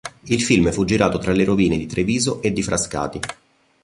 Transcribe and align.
Il 0.23 0.41
film 0.41 0.71
fu 0.71 0.83
girato 0.83 1.19
tra 1.19 1.31
le 1.31 1.43
rovine 1.43 1.77
di 1.77 1.85
Treviso 1.85 2.41
e 2.41 2.51
di 2.51 2.63
Frascati. 2.63 3.19